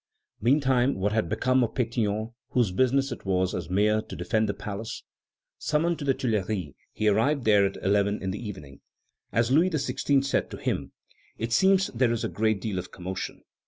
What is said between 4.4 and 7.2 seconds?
the palace? Summoned to the Tuileries, he